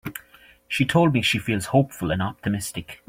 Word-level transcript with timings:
She 0.67 0.83
told 0.83 1.13
me 1.13 1.21
she 1.21 1.37
feels 1.37 1.65
hopeful 1.65 2.09
and 2.09 2.23
optimistic. 2.23 2.99